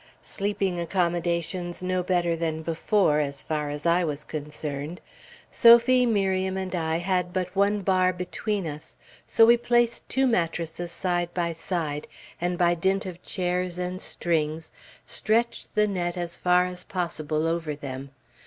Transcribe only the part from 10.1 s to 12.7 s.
mattresses side by side, and